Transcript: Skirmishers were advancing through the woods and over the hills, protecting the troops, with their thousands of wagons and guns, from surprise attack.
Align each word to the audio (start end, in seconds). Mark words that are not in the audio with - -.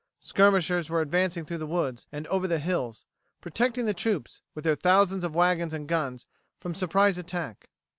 Skirmishers 0.19 0.89
were 0.89 0.99
advancing 0.99 1.45
through 1.45 1.59
the 1.59 1.67
woods 1.67 2.07
and 2.11 2.25
over 2.25 2.47
the 2.47 2.57
hills, 2.57 3.05
protecting 3.39 3.85
the 3.85 3.93
troops, 3.93 4.41
with 4.55 4.63
their 4.63 4.73
thousands 4.73 5.23
of 5.23 5.35
wagons 5.35 5.75
and 5.75 5.87
guns, 5.87 6.25
from 6.59 6.73
surprise 6.73 7.19
attack. 7.19 7.69